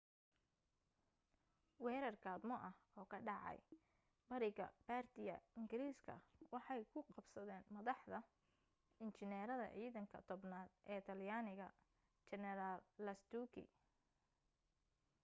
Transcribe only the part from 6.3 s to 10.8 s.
waxay ku qabsadeen madaxa injineerada ciidanka tobnaad